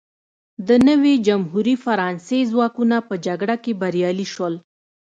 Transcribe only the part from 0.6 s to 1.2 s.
د نوې